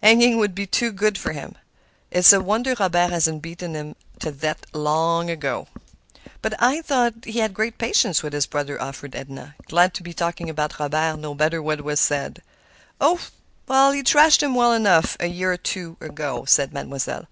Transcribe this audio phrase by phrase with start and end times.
[0.00, 1.56] hanging would be too good for him.
[2.12, 5.66] It's a wonder Robert hasn't beaten him to death long ago."
[6.60, 10.48] "I thought he had great patience with his brother," offered Edna, glad to be talking
[10.48, 12.42] about Robert, no matter what was said.
[13.00, 13.22] "Oh!
[13.90, 17.26] he thrashed him well enough a year or two ago," said Mademoiselle.